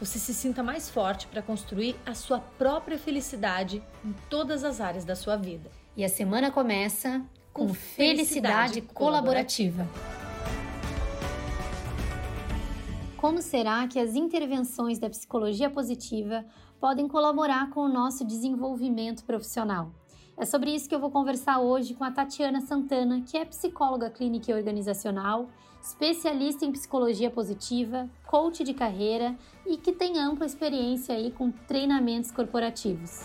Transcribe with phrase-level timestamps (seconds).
[0.00, 5.04] você se sinta mais forte para construir a sua própria felicidade em todas as áreas
[5.04, 5.70] da sua vida.
[5.94, 9.86] E a semana começa com, com felicidade, felicidade colaborativa.
[13.18, 16.46] Como será que as intervenções da psicologia positiva
[16.80, 19.92] podem colaborar com o nosso desenvolvimento profissional?
[20.40, 24.08] É sobre isso que eu vou conversar hoje com a Tatiana Santana, que é psicóloga
[24.08, 25.50] clínica e organizacional,
[25.82, 29.36] especialista em psicologia positiva, coach de carreira
[29.66, 33.20] e que tem ampla experiência aí com treinamentos corporativos.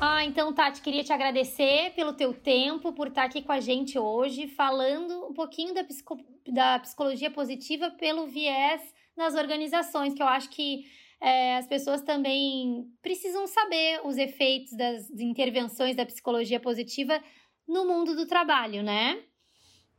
[0.00, 3.98] Ah, então, Tati, queria te agradecer pelo teu tempo, por estar aqui com a gente
[3.98, 8.80] hoje, falando um pouquinho da, psico da psicologia positiva pelo viés
[9.14, 10.86] das organizações, que eu acho que
[11.24, 17.18] é, as pessoas também precisam saber os efeitos das intervenções da psicologia positiva
[17.66, 19.24] no mundo do trabalho, né?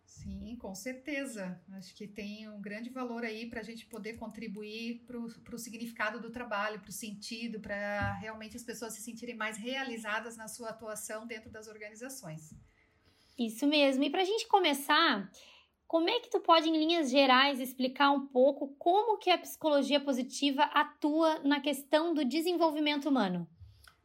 [0.06, 1.60] Sim, com certeza.
[1.74, 5.18] Acho que tem um grande valor aí para a gente poder contribuir para
[5.56, 10.38] o significado do trabalho, para o sentido, para realmente as pessoas se sentirem mais realizadas
[10.38, 12.54] na sua atuação dentro das organizações.
[13.36, 14.04] Isso mesmo.
[14.04, 15.28] E para a gente começar,
[15.88, 20.00] como é que tu pode, em linhas gerais, explicar um pouco como que a psicologia
[20.00, 23.48] positiva atua na questão do desenvolvimento humano?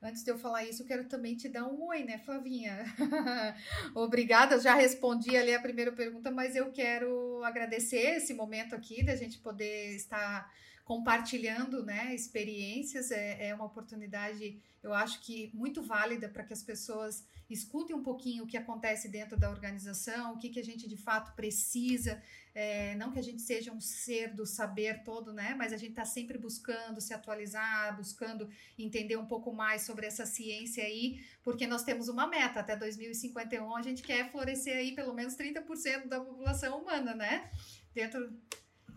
[0.03, 2.85] Antes de eu falar isso, eu quero também te dar um oi, né, Flavinha?
[3.95, 9.15] Obrigada, já respondi ali a primeira pergunta, mas eu quero agradecer esse momento aqui da
[9.15, 10.51] gente poder estar
[10.91, 13.13] compartilhando né, experiências.
[13.13, 18.03] É, é uma oportunidade, eu acho que muito válida para que as pessoas escutem um
[18.03, 22.21] pouquinho o que acontece dentro da organização, o que, que a gente de fato precisa.
[22.53, 25.55] É, não que a gente seja um ser do saber todo, né?
[25.57, 30.27] Mas a gente está sempre buscando se atualizar, buscando entender um pouco mais sobre essa
[30.27, 35.15] ciência aí, porque nós temos uma meta até 2051, a gente quer florescer aí pelo
[35.15, 37.49] menos 30% da população humana, né?
[37.95, 38.29] Dentro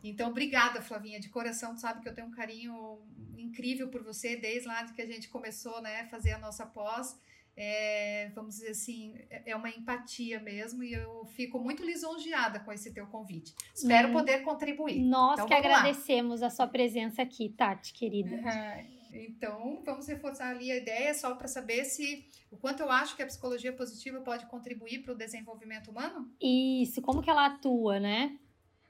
[0.03, 1.74] então, obrigada, Flavinha, de coração.
[1.74, 3.00] Tu sabe que eu tenho um carinho
[3.38, 7.18] incrível por você desde lá que a gente começou, né, a fazer a nossa pós
[7.56, 12.72] é, vamos dizer assim, é, é uma empatia mesmo e eu fico muito lisonjeada com
[12.72, 13.53] esse teu convite.
[13.74, 14.14] Espero hum.
[14.14, 15.02] poder contribuir.
[15.02, 16.47] Nós então, que agradecemos lá.
[16.47, 18.41] a sua presença aqui, Tati, querida.
[19.14, 23.22] então, vamos reforçar ali a ideia só para saber se o quanto eu acho que
[23.22, 26.31] a psicologia positiva pode contribuir para o desenvolvimento humano.
[26.41, 28.35] Isso, como que ela atua, né?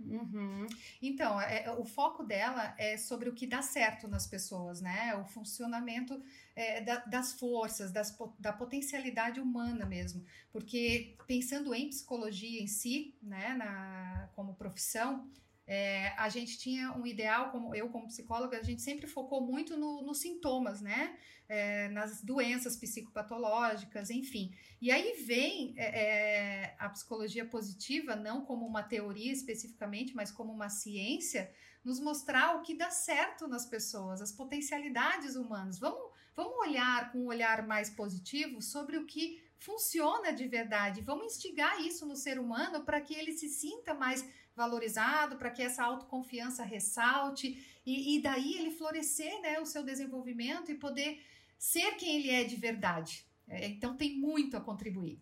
[0.06, 0.68] Uhum.
[1.02, 5.16] Então, é, o foco dela é sobre o que dá certo nas pessoas, né?
[5.16, 6.22] O funcionamento
[6.56, 10.24] é, da, das forças, das, da potencialidade humana mesmo.
[10.52, 15.28] Porque pensando em psicologia em si, né, na, como profissão,
[15.66, 19.78] é, a gente tinha um ideal, como eu como psicóloga, a gente sempre focou muito
[19.78, 21.18] no, nos sintomas, né?
[21.48, 24.54] É, nas doenças psicopatológicas, enfim.
[24.82, 30.52] E aí vem é, é, a psicologia positiva, não como uma teoria especificamente, mas como
[30.52, 31.50] uma ciência,
[31.84, 35.80] nos mostrar o que dá certo nas pessoas, as potencialidades humanas.
[35.80, 41.02] Vamos, vamos olhar com um olhar mais positivo sobre o que funciona de verdade.
[41.02, 45.62] Vamos instigar isso no ser humano para que ele se sinta mais valorizado, para que
[45.62, 51.22] essa autoconfiança ressalte e, e daí ele florescer né, o seu desenvolvimento e poder
[51.58, 53.26] ser quem ele é de verdade.
[53.48, 55.22] É, então tem muito a contribuir.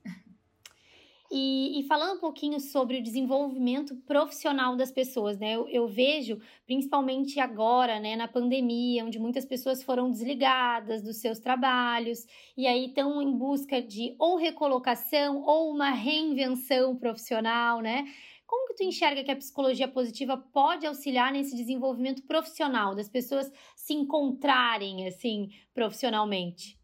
[1.33, 5.53] E, e, falando um pouquinho sobre o desenvolvimento profissional das pessoas, né?
[5.53, 11.39] Eu, eu, vejo, principalmente agora, né, na pandemia, onde muitas pessoas foram desligadas dos seus
[11.39, 12.25] trabalhos
[12.57, 18.03] e aí estão em busca de ou recolocação ou uma reinvenção profissional, né?
[18.45, 23.49] Como que tu enxerga que a psicologia positiva pode auxiliar nesse desenvolvimento profissional, das pessoas
[23.73, 26.80] se encontrarem, assim, profissionalmente?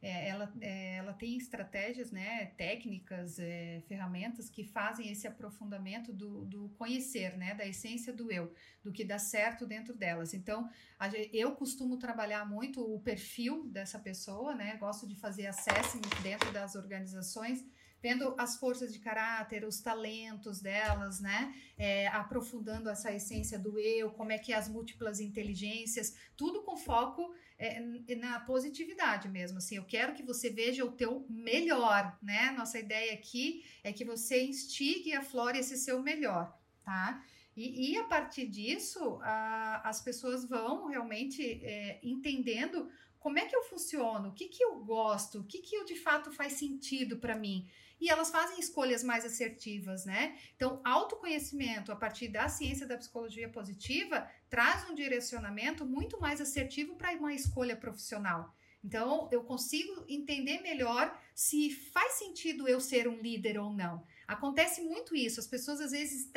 [0.00, 6.44] É, ela, é, ela tem estratégias, né, técnicas, é, ferramentas que fazem esse aprofundamento do,
[6.44, 8.52] do conhecer, né, da essência do eu,
[8.82, 10.34] do que dá certo dentro delas.
[10.34, 10.68] Então,
[10.98, 16.52] a, eu costumo trabalhar muito o perfil dessa pessoa, né, gosto de fazer assessment dentro
[16.52, 17.64] das organizações
[18.02, 21.54] vendo as forças de caráter, os talentos delas, né?
[21.76, 26.76] É, aprofundando essa essência do eu, como é que é as múltiplas inteligências, tudo com
[26.76, 27.80] foco é,
[28.16, 29.58] na positividade mesmo.
[29.58, 32.52] Assim, eu quero que você veja o teu melhor, né?
[32.52, 37.24] Nossa ideia aqui é que você instigue e aflore esse seu melhor, tá?
[37.56, 43.56] E, e a partir disso, a, as pessoas vão realmente é, entendendo como é que
[43.56, 47.18] eu funciono, o que, que eu gosto, o que, que eu, de fato faz sentido
[47.18, 47.68] para mim.
[48.00, 50.38] E elas fazem escolhas mais assertivas, né?
[50.54, 56.94] Então, autoconhecimento a partir da ciência da psicologia positiva traz um direcionamento muito mais assertivo
[56.96, 58.54] para uma escolha profissional.
[58.82, 64.06] Então, eu consigo entender melhor se faz sentido eu ser um líder ou não.
[64.26, 65.40] Acontece muito isso.
[65.40, 66.30] As pessoas às vezes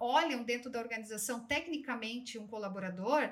[0.00, 3.30] olham dentro da organização tecnicamente um colaborador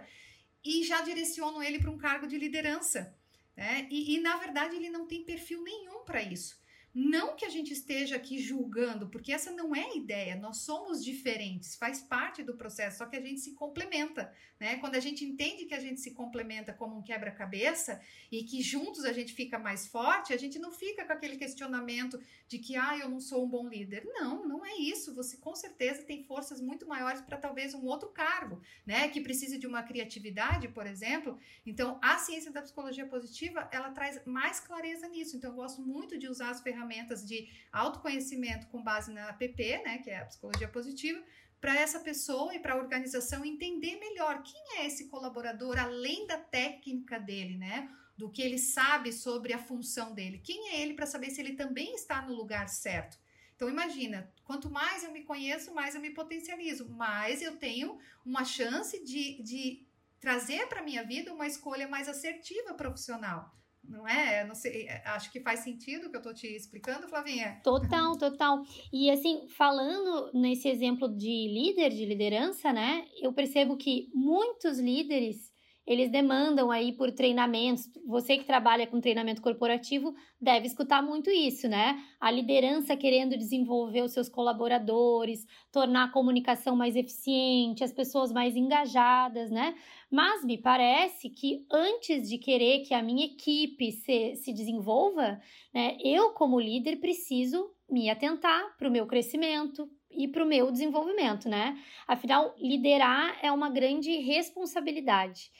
[0.64, 3.16] e já direcionam ele para um cargo de liderança.
[3.56, 3.88] Né?
[3.90, 6.61] E, e, na verdade, ele não tem perfil nenhum para isso.
[6.94, 10.36] Não que a gente esteja aqui julgando, porque essa não é a ideia.
[10.36, 14.30] Nós somos diferentes, faz parte do processo, só que a gente se complementa,
[14.60, 14.76] né?
[14.76, 17.98] Quando a gente entende que a gente se complementa como um quebra-cabeça
[18.30, 22.20] e que juntos a gente fica mais forte, a gente não fica com aquele questionamento
[22.46, 24.04] de que, ah, eu não sou um bom líder.
[24.04, 25.14] Não, não é isso.
[25.14, 29.08] Você com certeza tem forças muito maiores para talvez um outro cargo, né?
[29.08, 31.38] Que precise de uma criatividade, por exemplo.
[31.64, 35.38] Então, a ciência da psicologia positiva, ela traz mais clareza nisso.
[35.38, 39.82] Então, eu gosto muito de usar as ferramentas ferramentas de autoconhecimento com base na APP,
[39.84, 41.22] né, que é a psicologia positiva,
[41.60, 46.36] para essa pessoa e para a organização entender melhor quem é esse colaborador além da
[46.36, 47.88] técnica dele, né?
[48.16, 50.42] Do que ele sabe sobre a função dele.
[50.44, 53.16] Quem é ele para saber se ele também está no lugar certo?
[53.54, 57.96] Então imagina, quanto mais eu me conheço, mais eu me potencializo, mais eu tenho
[58.26, 59.86] uma chance de, de
[60.18, 64.44] trazer para minha vida uma escolha mais assertiva profissional não é?
[64.44, 67.60] Não sei, é, acho que faz sentido o que eu estou te explicando, Flavinha.
[67.62, 68.62] Total, total.
[68.92, 73.04] E assim, falando nesse exemplo de líder, de liderança, né?
[73.20, 75.51] Eu percebo que muitos líderes
[75.86, 77.88] eles demandam aí por treinamentos.
[78.06, 82.00] Você que trabalha com treinamento corporativo deve escutar muito isso, né?
[82.20, 88.56] A liderança querendo desenvolver os seus colaboradores, tornar a comunicação mais eficiente, as pessoas mais
[88.56, 89.74] engajadas, né?
[90.10, 95.40] Mas me parece que antes de querer que a minha equipe se, se desenvolva,
[95.74, 100.70] né, eu, como líder, preciso me atentar para o meu crescimento, e para o meu
[100.70, 101.78] desenvolvimento, né?
[102.06, 105.50] Afinal, liderar é uma grande responsabilidade.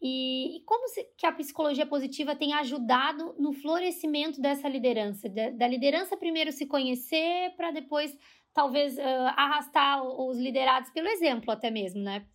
[0.00, 5.28] E, e como se, que a psicologia positiva tem ajudado no florescimento dessa liderança?
[5.28, 8.16] Da, da liderança primeiro se conhecer para depois
[8.52, 9.00] talvez uh,
[9.36, 12.26] arrastar os liderados pelo exemplo até mesmo, né?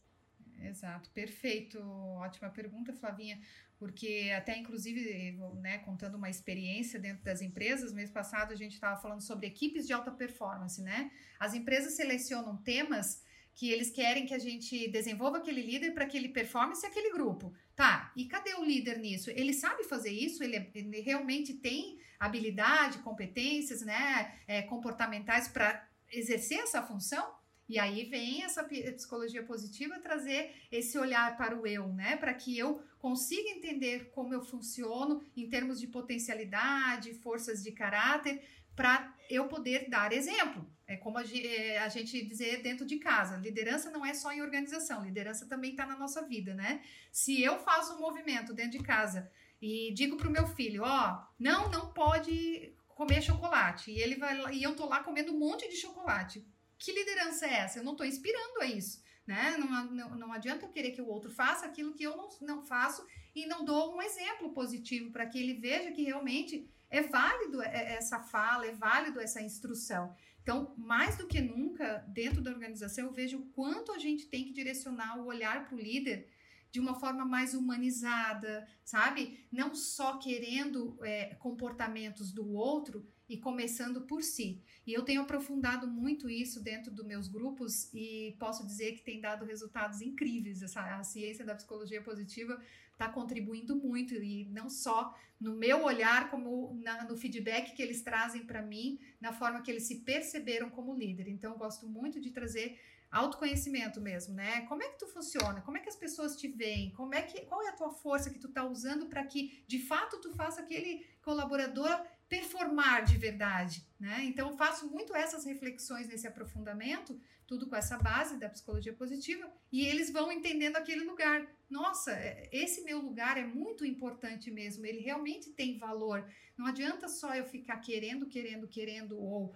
[0.59, 1.79] Exato, perfeito.
[2.19, 3.39] Ótima pergunta, Flavinha,
[3.79, 9.01] porque até inclusive, né, contando uma experiência dentro das empresas, mês passado a gente estava
[9.01, 11.11] falando sobre equipes de alta performance, né?
[11.39, 13.23] As empresas selecionam temas
[13.55, 17.53] que eles querem que a gente desenvolva aquele líder para que ele performance aquele grupo.
[17.75, 19.29] Tá, e cadê o líder nisso?
[19.29, 20.43] Ele sabe fazer isso?
[20.43, 27.41] Ele, ele realmente tem habilidade, competências, né, é, comportamentais para exercer essa função?
[27.71, 32.17] E aí vem essa psicologia positiva trazer esse olhar para o eu, né?
[32.17, 38.43] Para que eu consiga entender como eu funciono em termos de potencialidade, forças de caráter,
[38.75, 40.69] para eu poder dar exemplo.
[40.87, 44.41] É como a, é, a, gente dizer dentro de casa: liderança não é só em
[44.41, 46.81] organização, liderança também está na nossa vida, né?
[47.11, 49.31] Se eu faço um movimento dentro de casa
[49.61, 54.15] e digo para o meu filho: ó, oh, não, não pode comer chocolate, e ele
[54.15, 56.45] vai e eu tô lá comendo um monte de chocolate.
[56.77, 57.79] Que liderança é essa?
[57.79, 59.01] Eu não estou inspirando a isso.
[59.25, 59.55] Né?
[59.57, 62.65] Não, não, não adianta eu querer que o outro faça aquilo que eu não, não
[62.65, 67.61] faço e não dou um exemplo positivo para que ele veja que realmente é válido
[67.63, 70.13] essa fala, é válido essa instrução.
[70.43, 74.43] Então, mais do que nunca, dentro da organização, eu vejo o quanto a gente tem
[74.43, 76.29] que direcionar o olhar para o líder
[76.71, 79.45] de uma forma mais humanizada, sabe?
[79.51, 84.61] Não só querendo é, comportamentos do outro e começando por si.
[84.85, 89.19] E eu tenho aprofundado muito isso dentro dos meus grupos e posso dizer que tem
[89.19, 90.61] dado resultados incríveis.
[90.61, 92.61] Essa, a ciência da psicologia positiva
[92.91, 98.03] está contribuindo muito e não só no meu olhar, como na, no feedback que eles
[98.03, 101.27] trazem para mim, na forma que eles se perceberam como líder.
[101.27, 102.79] Então, eu gosto muito de trazer
[103.11, 104.61] autoconhecimento mesmo, né?
[104.61, 105.61] Como é que tu funciona?
[105.61, 106.91] Como é que as pessoas te veem?
[106.93, 109.79] Como é que qual é a tua força que tu tá usando para que de
[109.79, 114.23] fato tu faça aquele colaborador performar de verdade, né?
[114.23, 119.85] Então faço muito essas reflexões nesse aprofundamento, tudo com essa base da psicologia positiva, e
[119.85, 121.45] eles vão entendendo aquele lugar.
[121.69, 126.25] Nossa, é, esse meu lugar é muito importante mesmo, ele realmente tem valor.
[126.57, 129.53] Não adianta só eu ficar querendo, querendo, querendo ou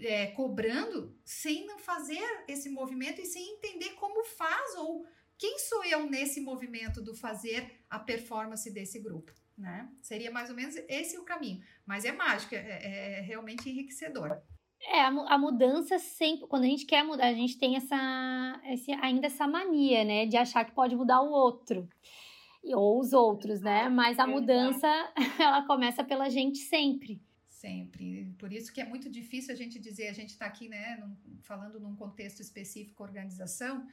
[0.00, 5.06] é, cobrando sem não fazer esse movimento e sem entender como faz ou
[5.38, 9.88] quem sou eu nesse movimento do fazer a performance desse grupo né?
[10.02, 11.62] Seria mais ou menos esse o caminho.
[11.86, 14.38] Mas é mágico, é, é, é realmente enriquecedor.
[14.82, 18.92] É, a, a, mudança sempre, quando a gente quer mudar, a gente tem essa, esse,
[18.92, 21.88] ainda essa mania, né, de achar que pode mudar o outro
[22.74, 23.88] ou os outros, né?
[23.88, 24.88] Mas a mudança,
[25.38, 27.20] ela começa pela gente sempre.
[27.56, 28.34] Sempre.
[28.38, 31.40] Por isso que é muito difícil a gente dizer, a gente está aqui, né, num,
[31.40, 33.88] falando num contexto específico, organização,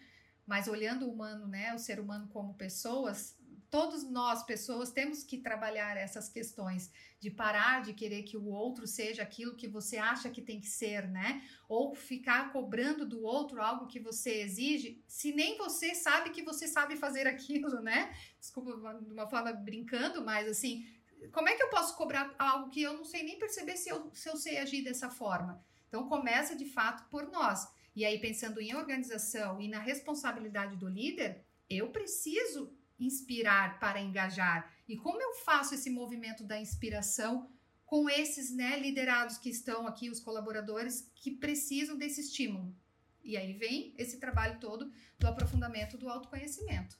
[0.45, 3.37] mas olhando o humano, né, o ser humano como pessoas,
[3.71, 6.91] todos nós, pessoas, temos que trabalhar essas questões
[7.21, 10.67] de parar de querer que o outro seja aquilo que você acha que tem que
[10.67, 11.41] ser, né?
[11.67, 16.67] Ou ficar cobrando do outro algo que você exige, se nem você sabe que você
[16.67, 18.13] sabe fazer aquilo, né?
[18.39, 20.85] Desculpa, de uma forma brincando, mas assim,
[21.31, 24.09] como é que eu posso cobrar algo que eu não sei nem perceber se eu,
[24.13, 25.63] se eu sei agir dessa forma?
[25.87, 27.67] Então, começa de fato por nós.
[27.95, 34.71] E aí, pensando em organização e na responsabilidade do líder, eu preciso inspirar para engajar?
[34.87, 37.49] E como eu faço esse movimento da inspiração
[37.85, 42.75] com esses né, liderados que estão aqui, os colaboradores, que precisam desse estímulo?
[43.23, 46.97] E aí vem esse trabalho todo do aprofundamento do autoconhecimento.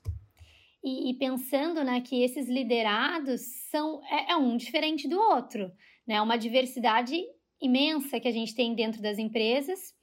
[0.84, 5.72] E, e pensando né, que esses liderados são é, é um diferente do outro,
[6.06, 6.22] né?
[6.22, 7.24] Uma diversidade
[7.62, 9.94] imensa que a gente tem dentro das empresas.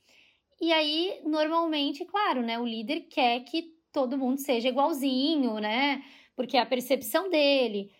[0.60, 6.02] E aí, normalmente, claro, né, o líder quer que todo mundo seja igualzinho, né?
[6.34, 7.90] Porque é a percepção dele.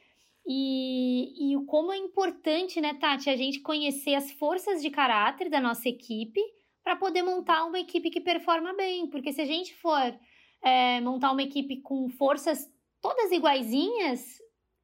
[0.47, 5.61] E, e como é importante, né, Tati, a gente conhecer as forças de caráter da
[5.61, 6.41] nossa equipe
[6.83, 9.09] para poder montar uma equipe que performa bem.
[9.09, 10.19] Porque se a gente for
[10.63, 14.39] é, montar uma equipe com forças todas iguaizinhas,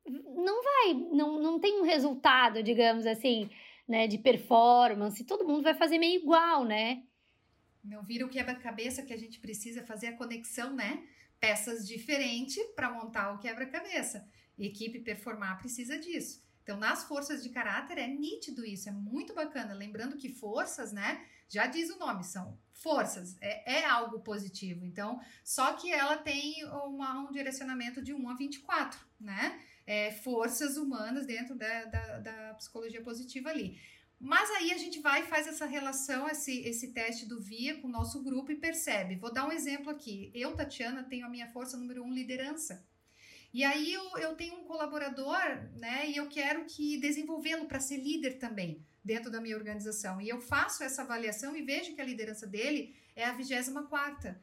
[0.08, 3.50] não vai, não, não tem um resultado, digamos assim,
[3.86, 5.24] né, de performance.
[5.24, 7.02] Todo mundo vai fazer meio igual, né?
[7.84, 11.04] Não vira o quebra-cabeça que a gente precisa fazer a conexão, né?
[11.38, 14.28] Peças diferentes para montar o quebra-cabeça.
[14.58, 16.44] Equipe performar precisa disso.
[16.62, 19.74] Então, nas forças de caráter é nítido isso, é muito bacana.
[19.74, 21.24] Lembrando que forças, né?
[21.48, 24.84] Já diz o nome, são forças, é, é algo positivo.
[24.84, 29.60] Então, só que ela tem uma, um direcionamento de 1 a 24, né?
[29.86, 33.80] É, forças humanas dentro da, da, da psicologia positiva ali.
[34.18, 37.86] Mas aí a gente vai e faz essa relação, esse, esse teste do VIA com
[37.86, 39.16] o nosso grupo e percebe.
[39.16, 40.30] Vou dar um exemplo aqui.
[40.34, 42.84] Eu, Tatiana, tenho a minha força número um, liderança.
[43.52, 45.38] E aí eu, eu tenho um colaborador,
[45.76, 46.10] né?
[46.10, 50.20] E eu quero que desenvolvê-lo para ser líder também dentro da minha organização.
[50.20, 54.34] E eu faço essa avaliação e vejo que a liderança dele é a 24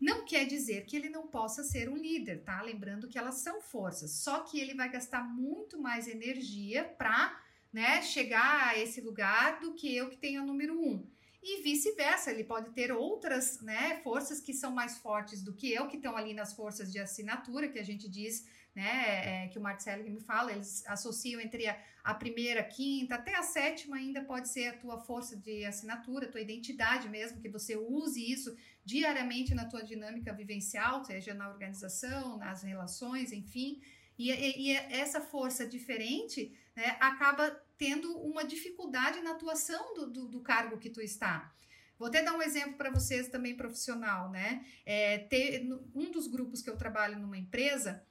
[0.00, 2.60] Não quer dizer que ele não possa ser um líder, tá?
[2.60, 4.10] Lembrando que elas são forças.
[4.10, 7.40] Só que ele vai gastar muito mais energia para
[7.72, 11.06] né, chegar a esse lugar do que eu que tenho o número um.
[11.40, 15.86] E vice-versa, ele pode ter outras né, forças que são mais fortes do que eu,
[15.86, 19.62] que estão ali nas forças de assinatura, que a gente diz, né, é, que o
[19.62, 24.22] Marcelo me fala, eles associam entre a, a, primeira, a quinta, até a sétima ainda
[24.24, 28.56] pode ser a tua força de assinatura, a tua identidade mesmo, que você use isso
[28.84, 33.80] diariamente na tua dinâmica vivencial, seja na organização, nas relações, enfim.
[34.16, 40.28] E, e, e essa força diferente né, acaba tendo uma dificuldade na atuação do, do,
[40.28, 41.52] do cargo que tu está.
[41.98, 44.64] Vou até dar um exemplo para vocês também profissional, né?
[44.86, 48.04] É, ter, um dos grupos que eu trabalho numa empresa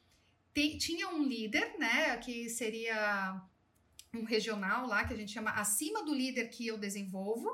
[0.78, 2.18] tinha um líder, né?
[2.18, 3.42] Que seria
[4.14, 7.50] um regional lá, que a gente chama acima do líder que eu desenvolvo.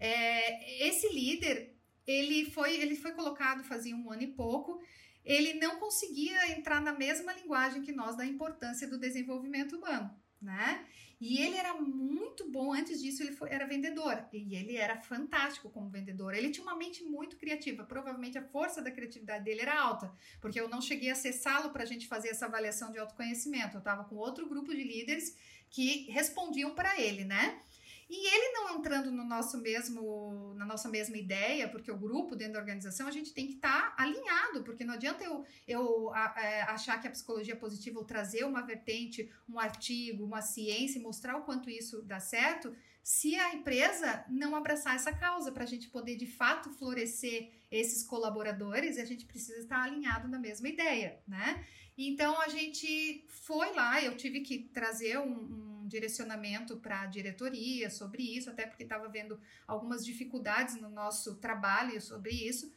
[0.00, 1.76] É, esse líder,
[2.06, 4.80] ele foi, ele foi colocado fazia um ano e pouco.
[5.24, 10.86] Ele não conseguia entrar na mesma linguagem que nós da importância do desenvolvimento humano né?
[11.20, 15.68] E ele era muito bom, antes disso ele foi, era vendedor, e ele era fantástico
[15.68, 16.32] como vendedor.
[16.32, 20.60] Ele tinha uma mente muito criativa, provavelmente a força da criatividade dele era alta, porque
[20.60, 23.76] eu não cheguei a acessá-lo para a gente fazer essa avaliação de autoconhecimento.
[23.76, 25.36] Eu estava com outro grupo de líderes
[25.68, 27.60] que respondiam para ele, né?
[28.08, 32.54] E ele não entrando no nosso mesmo, na nossa mesma ideia, porque o grupo dentro
[32.54, 36.32] da organização a gente tem que estar tá alinhado, porque não adianta eu, eu a,
[36.34, 41.00] a, é, achar que a psicologia positiva ou trazer uma vertente, um artigo, uma ciência
[41.02, 45.66] mostrar o quanto isso dá certo, se a empresa não abraçar essa causa para a
[45.66, 51.18] gente poder de fato florescer esses colaboradores, a gente precisa estar alinhado na mesma ideia,
[51.26, 51.64] né?
[51.96, 57.90] Então a gente foi lá, eu tive que trazer um, um direcionamento para a diretoria
[57.90, 62.72] sobre isso, até porque estava vendo algumas dificuldades no nosso trabalho sobre isso,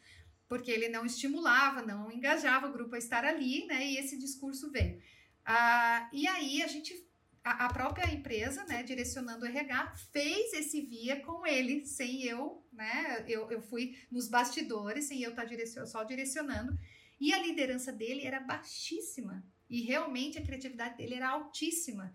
[0.47, 3.85] porque ele não estimulava, não engajava o grupo a estar ali, né?
[3.85, 5.01] E esse discurso veio.
[5.45, 6.93] Ah, e aí a gente,
[7.43, 12.65] a, a, própria empresa, né, direcionando o RH, fez esse via com ele, sem eu,
[12.73, 13.23] né?
[13.27, 16.77] Eu, eu fui nos bastidores, sem eu estar tá direcion, só direcionando.
[17.19, 19.45] E a liderança dele era baixíssima.
[19.69, 22.13] E realmente a criatividade dele era altíssima.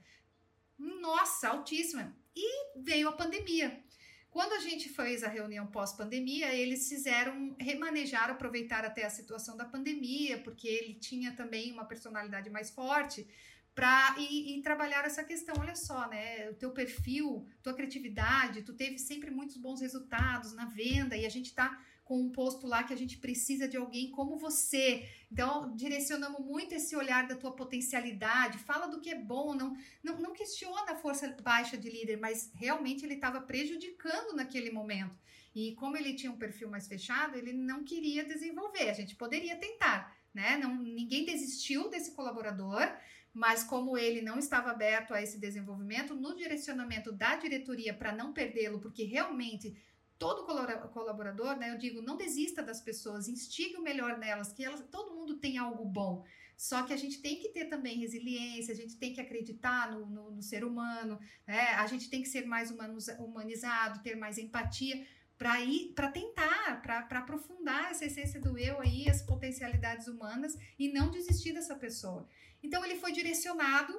[0.78, 2.14] Nossa, altíssima.
[2.34, 3.82] E veio a pandemia.
[4.30, 9.64] Quando a gente fez a reunião pós-pandemia, eles fizeram remanejar, aproveitar até a situação da
[9.64, 13.26] pandemia, porque ele tinha também uma personalidade mais forte
[13.74, 15.54] para e, e, trabalhar essa questão.
[15.58, 16.50] Olha só, né?
[16.50, 21.30] O teu perfil, tua criatividade, tu teve sempre muitos bons resultados na venda e a
[21.30, 25.08] gente está com um posto lá que a gente precisa de alguém como você.
[25.30, 30.16] Então, direcionamos muito esse olhar da tua potencialidade, fala do que é bom, não, não,
[30.20, 35.18] não questiona a força baixa de líder, mas realmente ele estava prejudicando naquele momento.
[35.52, 38.88] E como ele tinha um perfil mais fechado, ele não queria desenvolver.
[38.88, 40.56] A gente poderia tentar, né?
[40.58, 42.88] Não, ninguém desistiu desse colaborador,
[43.34, 48.32] mas como ele não estava aberto a esse desenvolvimento, no direcionamento da diretoria para não
[48.32, 49.76] perdê-lo, porque realmente
[50.18, 50.46] todo
[50.92, 55.14] colaborador, né, eu digo, não desista das pessoas, instigue o melhor nelas, que elas, todo
[55.14, 56.24] mundo tem algo bom.
[56.56, 60.06] Só que a gente tem que ter também resiliência, a gente tem que acreditar no,
[60.06, 61.68] no, no ser humano, né?
[61.74, 65.06] a gente tem que ser mais humanizado, ter mais empatia
[65.36, 70.90] para ir para tentar, para aprofundar essa essência do eu aí, as potencialidades humanas e
[70.90, 72.26] não desistir dessa pessoa.
[72.62, 73.92] Então ele foi direcionado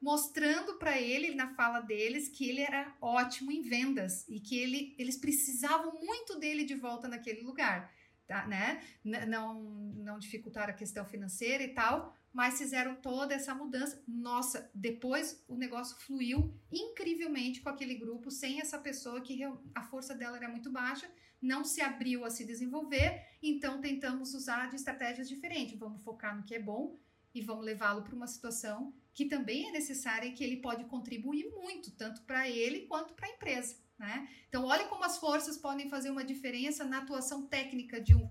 [0.00, 4.94] mostrando para ele na fala deles que ele era ótimo em vendas e que ele,
[4.98, 7.92] eles precisavam muito dele de volta naquele lugar,
[8.26, 8.82] tá, né?
[9.04, 14.02] Não não dificultaram a questão financeira e tal, mas fizeram toda essa mudança.
[14.08, 19.40] Nossa, depois o negócio fluiu incrivelmente com aquele grupo, sem essa pessoa que
[19.74, 21.08] a força dela era muito baixa,
[21.40, 25.78] não se abriu a se desenvolver, então tentamos usar de estratégias diferentes.
[25.78, 26.98] Vamos focar no que é bom
[27.34, 31.50] e vamos levá-lo para uma situação que também é necessária e que ele pode contribuir
[31.50, 33.76] muito, tanto para ele quanto para a empresa.
[33.98, 34.28] Né?
[34.48, 38.30] Então, olha como as forças podem fazer uma diferença na atuação técnica de um,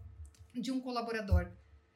[0.53, 1.51] de um colaborador.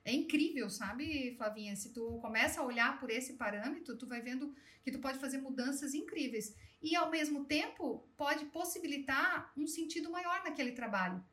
[0.06, 1.76] É incrível, sabe, Flavinha?
[1.76, 5.38] Se tu começa a olhar por esse parâmetro, tu vai vendo que tu pode fazer
[5.38, 6.54] mudanças incríveis.
[6.82, 11.24] E, ao mesmo tempo, pode possibilitar um sentido maior naquele trabalho.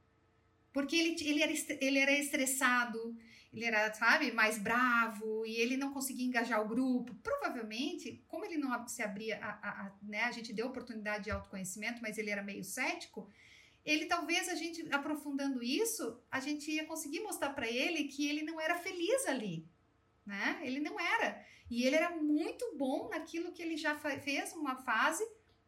[0.73, 3.17] Porque ele, ele, era, ele era estressado,
[3.53, 7.15] ele era, sabe, mais bravo e ele não conseguia engajar o grupo.
[7.17, 11.31] Provavelmente, como ele não se abria, a, a, a, né, a gente deu oportunidade de
[11.31, 13.29] autoconhecimento, mas ele era meio cético,
[13.85, 18.43] ele talvez a gente aprofundando isso, a gente ia conseguir mostrar para ele que ele
[18.43, 19.67] não era feliz ali,
[20.25, 20.61] né?
[20.63, 21.45] Ele não era.
[21.69, 25.25] E ele era muito bom naquilo que ele já fez uma fase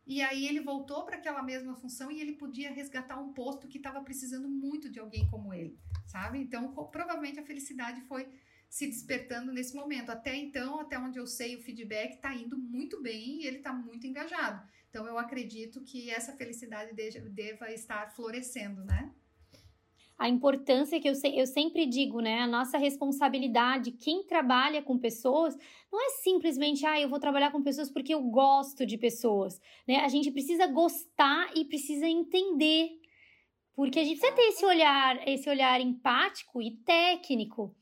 [0.06, 3.78] e aí ele voltou para aquela mesma função e ele podia resgatar um posto que
[3.78, 6.38] estava precisando muito de alguém como ele, sabe?
[6.38, 8.28] Então, provavelmente a felicidade foi
[8.68, 10.10] se despertando nesse momento.
[10.10, 13.72] Até então, até onde eu sei, o feedback está indo muito bem e ele está
[13.72, 14.66] muito engajado.
[14.88, 16.92] Então, eu acredito que essa felicidade
[17.30, 19.12] deva estar florescendo, né?
[20.22, 22.38] A importância que eu, eu sempre digo, né?
[22.38, 25.56] A nossa responsabilidade, quem trabalha com pessoas,
[25.90, 29.96] não é simplesmente, ah, eu vou trabalhar com pessoas porque eu gosto de pessoas, né?
[29.96, 32.90] A gente precisa gostar e precisa entender.
[33.74, 37.74] Porque a gente precisa ter esse olhar, esse olhar empático e técnico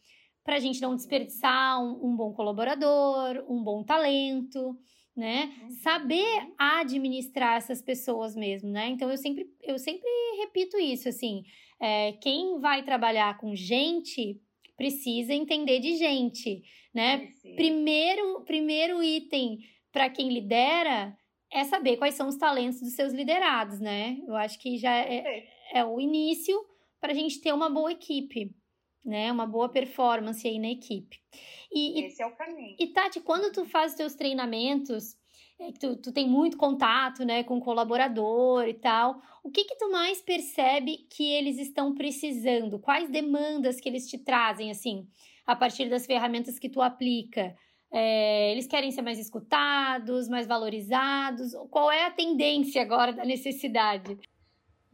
[0.43, 4.79] para a gente não desperdiçar um, um bom colaborador, um bom talento,
[5.15, 5.53] né?
[5.61, 5.71] Uhum.
[5.73, 8.89] Saber administrar essas pessoas mesmo, né?
[8.89, 11.43] Então eu sempre, eu sempre repito isso, assim,
[11.81, 14.41] é, quem vai trabalhar com gente
[14.77, 16.63] precisa entender de gente,
[16.95, 17.29] né?
[17.57, 19.59] Primeiro, primeiro item
[19.93, 21.17] para quem lidera
[21.53, 24.19] é saber quais são os talentos dos seus liderados, né?
[24.27, 26.65] Eu acho que já é, é o início
[27.01, 28.55] para a gente ter uma boa equipe,
[29.05, 29.33] né?
[29.33, 31.19] Uma boa performance aí na equipe.
[31.73, 32.77] E, Esse é o caminho.
[32.79, 35.17] E Tati, quando tu faz os teus treinamentos,
[35.59, 39.77] é, tu, tu tem muito contato, né, com o colaborador e tal, o que que
[39.77, 42.79] tu mais percebe que eles estão precisando?
[42.79, 45.09] Quais demandas que eles te trazem, assim,
[45.47, 47.57] a partir das ferramentas que tu aplica?
[47.93, 51.53] É, eles querem ser mais escutados, mais valorizados?
[51.71, 54.17] Qual é a tendência agora da necessidade?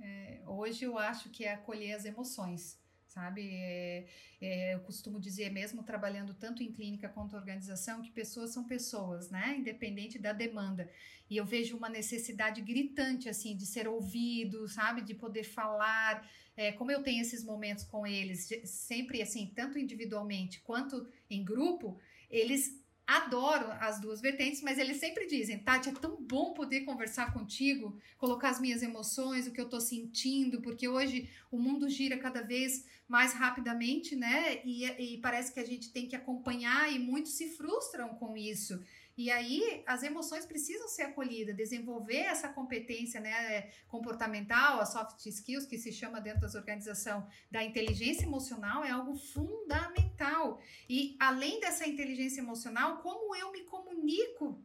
[0.01, 2.79] É, hoje eu acho que é acolher as emoções
[3.17, 3.49] sabe?
[3.51, 4.07] É,
[4.43, 9.31] é, eu costumo dizer, mesmo trabalhando tanto em clínica quanto organização, que pessoas são pessoas,
[9.31, 9.57] né?
[9.59, 10.91] Independente da demanda.
[11.31, 15.01] E eu vejo uma necessidade gritante, assim, de ser ouvido, sabe?
[15.01, 16.31] De poder falar.
[16.55, 21.99] É, como eu tenho esses momentos com eles, sempre assim, tanto individualmente quanto em grupo,
[22.31, 27.33] eles adoro as duas vertentes, mas eles sempre dizem, Tati, é tão bom poder conversar
[27.33, 32.19] contigo, colocar as minhas emoções, o que eu tô sentindo, porque hoje o mundo gira
[32.19, 34.61] cada vez mais rapidamente, né?
[34.65, 38.83] E, e parece que a gente tem que acompanhar e muitos se frustram com isso.
[39.17, 45.67] E aí as emoções precisam ser acolhidas, desenvolver essa competência né, comportamental, a soft skills,
[45.67, 50.61] que se chama dentro das organizações da inteligência emocional, é algo fundamental.
[50.89, 53.87] E além dessa inteligência emocional, como eu me comunico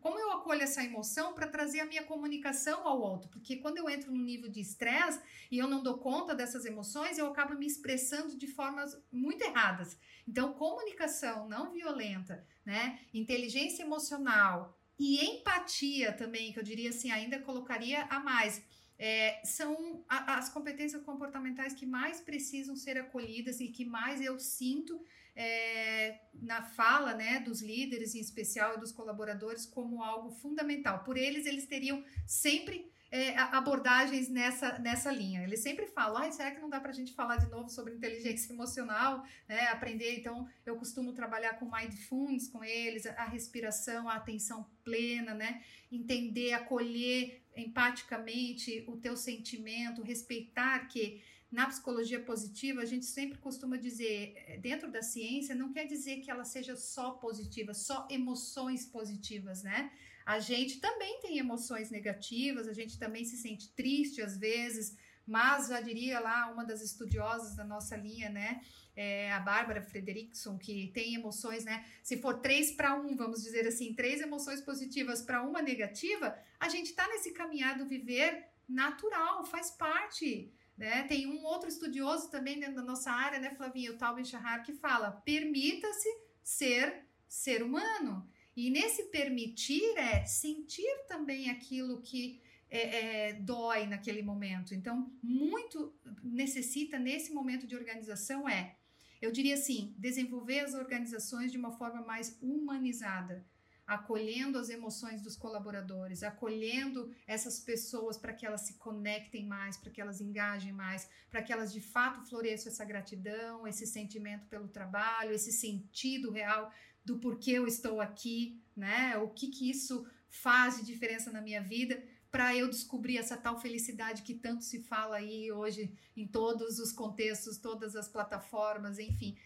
[0.01, 3.29] como eu acolho essa emoção para trazer a minha comunicação ao outro?
[3.29, 7.17] Porque quando eu entro no nível de estresse e eu não dou conta dessas emoções,
[7.17, 9.97] eu acabo me expressando de formas muito erradas.
[10.27, 12.99] Então, comunicação não violenta, né?
[13.13, 18.61] Inteligência emocional e empatia também, que eu diria assim, ainda colocaria a mais.
[18.99, 24.37] É, são a, as competências comportamentais que mais precisam ser acolhidas e que mais eu
[24.39, 25.03] sinto
[25.35, 31.03] é, na fala né, dos líderes, em especial, e dos colaboradores, como algo fundamental.
[31.03, 35.43] Por eles, eles teriam sempre é, abordagens nessa, nessa linha.
[35.43, 37.93] Eles sempre falam, ah, será que não dá para a gente falar de novo sobre
[37.93, 39.67] inteligência emocional, né?
[39.67, 40.17] aprender?
[40.17, 45.61] Então, eu costumo trabalhar com mindfulness com eles, a respiração, a atenção plena, né?
[45.91, 51.21] entender, acolher empaticamente o teu sentimento, respeitar que
[51.51, 56.21] na psicologia positiva, a gente sempre costuma dizer, eh, dentro da ciência, não quer dizer
[56.21, 59.91] que ela seja só positiva, só emoções positivas, né?
[60.25, 65.67] A gente também tem emoções negativas, a gente também se sente triste às vezes, mas
[65.67, 68.61] já diria lá uma das estudiosas da nossa linha, né?
[68.95, 71.85] É, a Bárbara Frederickson, que tem emoções, né?
[72.03, 76.67] Se for três para um, vamos dizer assim, três emoções positivas para uma negativa, a
[76.67, 80.53] gente está nesse caminhar do viver natural, faz parte.
[80.77, 81.03] Né?
[81.03, 84.73] Tem um outro estudioso também dentro da nossa área, né, Flavinha, o Tal Shahar, que
[84.73, 86.09] fala: permita-se
[86.43, 88.27] ser ser humano.
[88.55, 94.73] E nesse permitir é sentir também aquilo que é, é, dói naquele momento.
[94.73, 98.75] Então, muito necessita nesse momento de organização é,
[99.21, 103.45] eu diria assim, desenvolver as organizações de uma forma mais humanizada
[103.91, 109.91] acolhendo as emoções dos colaboradores, acolhendo essas pessoas para que elas se conectem mais, para
[109.91, 114.69] que elas engajem mais, para que elas de fato floresçam essa gratidão, esse sentimento pelo
[114.69, 116.71] trabalho, esse sentido real
[117.03, 119.17] do porquê eu estou aqui, né?
[119.17, 123.59] O que que isso faz de diferença na minha vida para eu descobrir essa tal
[123.59, 129.37] felicidade que tanto se fala aí hoje em todos os contextos, todas as plataformas, enfim.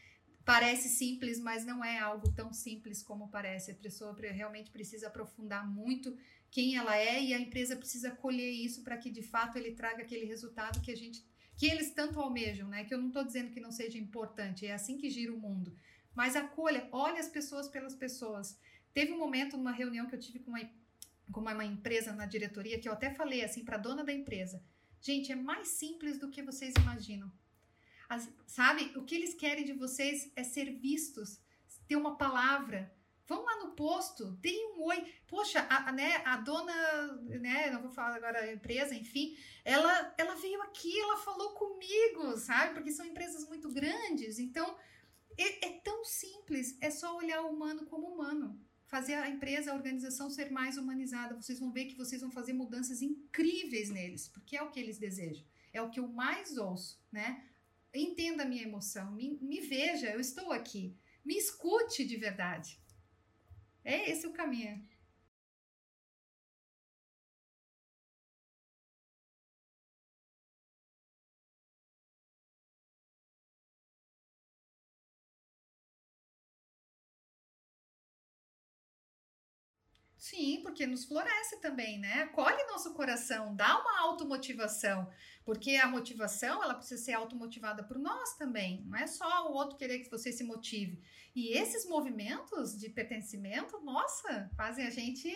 [0.45, 3.71] Parece simples, mas não é algo tão simples como parece.
[3.71, 6.15] A pessoa realmente precisa aprofundar muito
[6.51, 10.03] quem ela é e a empresa precisa colher isso para que de fato ele traga
[10.03, 11.25] aquele resultado que a gente
[11.57, 12.83] que eles tanto almejam, né?
[12.83, 15.75] Que eu não estou dizendo que não seja importante, é assim que gira o mundo.
[16.15, 18.57] Mas acolha, olhe as pessoas pelas pessoas.
[18.93, 20.61] Teve um momento numa reunião que eu tive com uma,
[21.31, 24.63] com uma empresa na diretoria que eu até falei assim para a dona da empresa:
[25.01, 27.29] gente, é mais simples do que vocês imaginam.
[28.07, 28.93] As, sabe?
[28.95, 31.41] O que eles querem de vocês é ser vistos,
[31.87, 32.93] ter uma palavra.
[33.27, 35.03] Vão lá no posto, deem um oi.
[35.27, 40.13] Poxa, a, a, né, a dona, né, não vou falar agora a empresa, enfim, ela,
[40.15, 42.75] ela veio aqui, ela falou comigo, sabe?
[42.75, 44.77] Porque são empresas muito grandes, então
[45.37, 49.75] é, é tão simples, é só olhar o humano como humano fazer a empresa, a
[49.75, 51.35] organização ser mais humanizada.
[51.35, 54.99] Vocês vão ver que vocês vão fazer mudanças incríveis neles, porque é o que eles
[54.99, 55.43] desejam.
[55.73, 57.43] É o que eu mais ouço, né?
[57.93, 62.79] entenda a minha emoção, me, me veja, eu estou aqui, me escute de verdade.
[63.83, 64.85] É esse o caminho.
[80.17, 82.23] Sim, porque nos floresce também, né?
[82.23, 85.09] Acolhe nosso coração, dá uma automotivação,
[85.43, 89.77] porque a motivação ela precisa ser automotivada por nós também, não é só o outro
[89.77, 91.01] querer que você se motive.
[91.35, 95.29] E esses movimentos de pertencimento, nossa, fazem a gente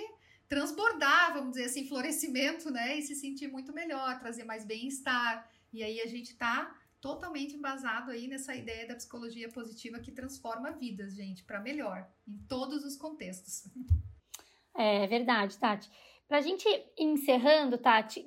[0.48, 2.98] transbordar, vamos dizer assim, florescimento, né?
[2.98, 5.48] E se sentir muito melhor, trazer mais bem-estar.
[5.72, 10.72] E aí a gente tá totalmente embasado aí nessa ideia da psicologia positiva que transforma
[10.72, 13.68] vidas, gente, para melhor, em todos os contextos.
[14.82, 15.92] É verdade, Tati.
[16.26, 16.66] Para a gente
[16.98, 18.26] encerrando, Tati,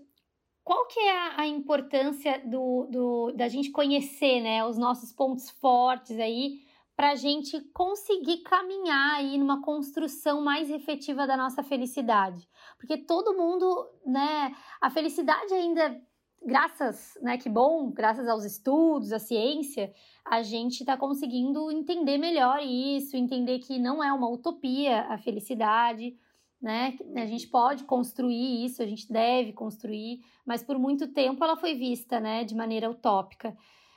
[0.62, 5.48] qual que é a, a, importância do, do, da gente conhecer né, os nossos pontos
[5.48, 6.60] fortes aí
[6.94, 12.46] para a gente conseguir caminhar aí numa construção mais efetiva da nossa felicidade?
[12.78, 15.98] Porque todo mundo, né, a felicidade ainda,
[16.44, 19.90] graças, né, que bom, graças aos estudos, à ciência,
[20.22, 26.14] a gente está conseguindo entender melhor isso, entender que não é uma utopia a felicidade,
[26.62, 26.96] né?
[27.16, 31.74] A gente pode construir isso, a gente deve construir, mas por muito tempo ela foi
[31.74, 33.56] vista, né, de maneira utópica.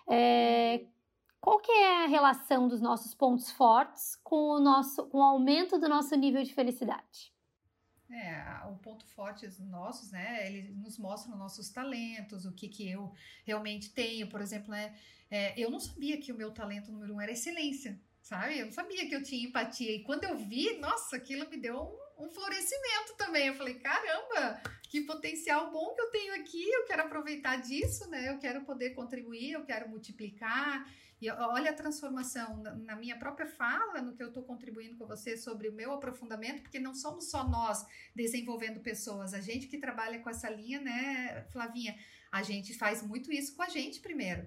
[0.10, 0.86] É,
[1.39, 5.78] qual que é a relação dos nossos pontos fortes com o nosso, com o aumento
[5.78, 7.32] do nosso nível de felicidade?
[8.10, 10.47] É, o ponto forte nossos, né?
[10.47, 13.12] Eles nos mostram nossos talentos, o que que eu
[13.43, 14.95] realmente tenho, por exemplo, né?
[15.30, 17.99] É, eu não sabia que o meu talento número um era excelência.
[18.21, 18.60] sabe?
[18.60, 19.91] Eu não sabia que eu tinha empatia.
[19.95, 23.47] E quando eu vi, nossa, aquilo me deu um, um florescimento também.
[23.47, 26.69] Eu falei, caramba, que potencial bom que eu tenho aqui.
[26.69, 28.30] Eu quero aproveitar disso, né?
[28.30, 30.86] Eu quero poder contribuir, eu quero multiplicar.
[31.21, 35.38] E olha a transformação na minha própria fala, no que eu estou contribuindo com você
[35.38, 40.19] sobre o meu aprofundamento, porque não somos só nós desenvolvendo pessoas, a gente que trabalha
[40.19, 41.97] com essa linha, né, Flavinha?
[42.32, 44.45] A gente faz muito isso com a gente primeiro.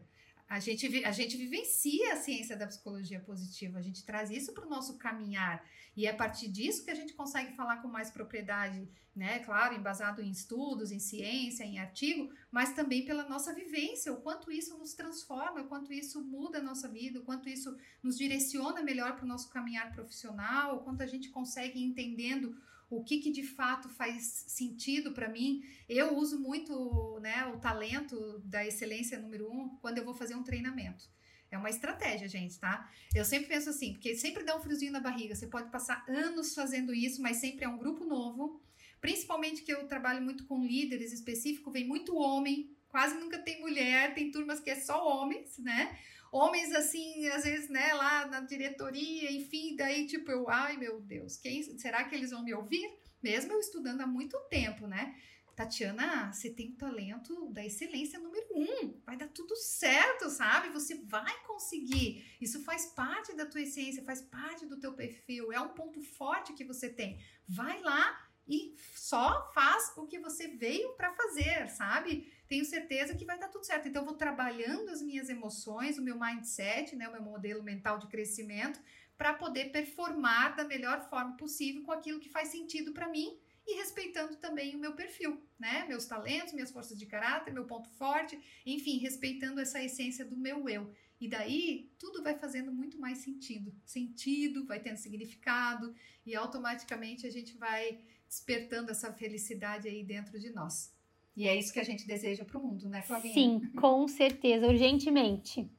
[0.48, 4.66] A gente, a gente vivencia a ciência da psicologia positiva, a gente traz isso para
[4.66, 5.62] o nosso caminhar.
[5.94, 9.40] E é a partir disso que a gente consegue falar com mais propriedade, né?
[9.40, 14.50] Claro, embasado em estudos, em ciência, em artigo, mas também pela nossa vivência, o quanto
[14.50, 18.82] isso nos transforma, o quanto isso muda a nossa vida, o quanto isso nos direciona
[18.82, 22.56] melhor para o nosso caminhar profissional, o quanto a gente consegue entendendo
[22.90, 25.62] o que, que de fato faz sentido para mim.
[25.88, 30.42] Eu uso muito né, o talento da excelência número um quando eu vou fazer um
[30.42, 31.04] treinamento.
[31.50, 32.90] É uma estratégia, gente, tá?
[33.14, 35.34] Eu sempre penso assim, porque sempre dá um friozinho na barriga.
[35.34, 38.60] Você pode passar anos fazendo isso, mas sempre é um grupo novo.
[39.00, 44.12] Principalmente que eu trabalho muito com líderes específicos, vem muito homem, quase nunca tem mulher,
[44.12, 45.96] tem turmas que é só homens, né?
[46.32, 51.36] Homens assim, às vezes, né, lá na diretoria, enfim, daí tipo eu, ai meu Deus,
[51.36, 52.88] quem será que eles vão me ouvir?
[53.22, 55.14] Mesmo eu estudando há muito tempo, né?
[55.58, 59.00] Tatiana, você tem o talento da excelência número um.
[59.04, 60.68] Vai dar tudo certo, sabe?
[60.68, 62.24] Você vai conseguir.
[62.40, 65.52] Isso faz parte da tua essência, faz parte do teu perfil.
[65.52, 67.20] É um ponto forte que você tem.
[67.48, 72.32] Vai lá e só faz o que você veio para fazer, sabe?
[72.48, 73.88] Tenho certeza que vai dar tudo certo.
[73.88, 77.98] Então, eu vou trabalhando as minhas emoções, o meu mindset, né, o meu modelo mental
[77.98, 78.80] de crescimento,
[79.16, 83.76] para poder performar da melhor forma possível com aquilo que faz sentido para mim e
[83.76, 85.84] respeitando também o meu perfil, né?
[85.86, 90.66] Meus talentos, minhas forças de caráter, meu ponto forte, enfim, respeitando essa essência do meu
[90.70, 90.90] eu.
[91.20, 93.74] E daí tudo vai fazendo muito mais sentido.
[93.84, 100.50] Sentido, vai tendo significado e automaticamente a gente vai despertando essa felicidade aí dentro de
[100.50, 100.96] nós.
[101.38, 103.32] E é isso que a gente deseja para o mundo, né, Flavinha?
[103.32, 105.70] Sim, com certeza, urgentemente.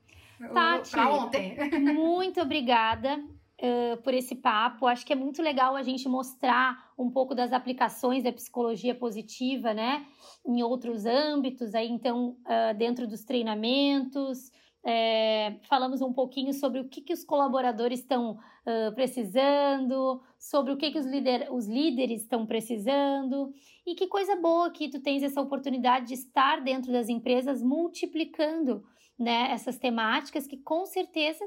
[0.54, 1.58] Tati, para ontem.
[1.94, 4.88] muito obrigada uh, por esse papo.
[4.88, 9.74] Acho que é muito legal a gente mostrar um pouco das aplicações da psicologia positiva,
[9.74, 10.06] né?
[10.48, 14.54] Em outros âmbitos, aí então, uh, dentro dos treinamentos.
[14.86, 20.78] É, falamos um pouquinho sobre o que, que os colaboradores estão uh, precisando, sobre o
[20.78, 23.54] que, que os, líder, os líderes estão precisando.
[23.86, 28.84] E que coisa boa que tu tens essa oportunidade de estar dentro das empresas multiplicando
[29.18, 31.46] né, essas temáticas que com certeza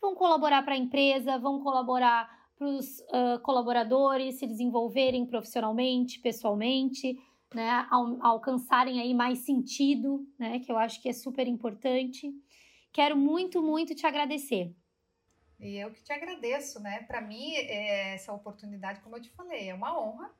[0.00, 7.18] vão colaborar para a empresa, vão colaborar para os uh, colaboradores se desenvolverem profissionalmente, pessoalmente,
[7.54, 12.32] né, al alcançarem aí mais sentido, né, que eu acho que é super importante.
[12.94, 14.72] Quero muito, muito te agradecer.
[15.58, 17.02] E eu que te agradeço, né?
[17.08, 20.30] Para mim, é, essa oportunidade, como eu te falei, é uma honra.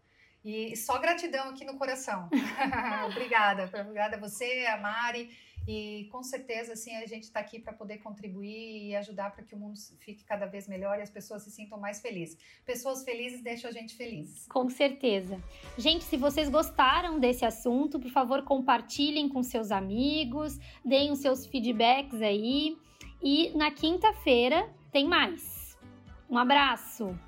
[0.45, 2.31] E só gratidão aqui no coração.
[3.11, 3.65] obrigada.
[3.65, 5.37] Obrigada a você, a Mari.
[5.67, 9.55] E com certeza, assim, a gente está aqui para poder contribuir e ajudar para que
[9.55, 12.37] o mundo fique cada vez melhor e as pessoas se sintam mais felizes.
[12.65, 14.47] Pessoas felizes deixam a gente feliz.
[14.49, 15.43] Com certeza.
[15.79, 21.47] Gente, se vocês gostaram desse assunto, por favor, compartilhem com seus amigos, deem os seus
[21.47, 22.77] feedbacks aí.
[23.23, 25.79] E na quinta-feira tem mais.
[26.29, 27.19] Um abraço!